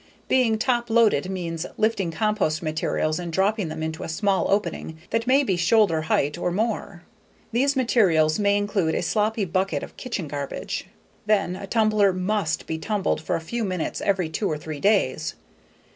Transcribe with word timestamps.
Being 0.27 0.57
top 0.57 0.89
loaded 0.89 1.29
means 1.29 1.67
lifting 1.77 2.09
compost 2.09 2.63
materials 2.63 3.19
and 3.19 3.31
dropping 3.31 3.67
them 3.67 3.83
into 3.83 4.01
a 4.01 4.09
small 4.09 4.47
opening 4.49 4.97
that 5.11 5.27
may 5.27 5.43
be 5.43 5.55
shoulder 5.55 6.01
height 6.01 6.39
or 6.39 6.49
more. 6.51 7.03
These 7.51 7.75
materials 7.75 8.39
may 8.39 8.57
include 8.57 8.95
a 8.95 9.03
sloppy 9.03 9.45
bucket 9.45 9.83
of 9.83 9.97
kitchen 9.97 10.27
garbage. 10.27 10.87
Then, 11.27 11.55
a 11.55 11.67
tumbler 11.67 12.11
must 12.13 12.65
be 12.65 12.79
tumbled 12.79 13.21
for 13.21 13.35
a 13.35 13.41
few 13.41 13.63
minutes 13.63 14.01
every 14.01 14.27
two 14.27 14.49
or 14.49 14.57
three 14.57 14.79
days. 14.79 15.35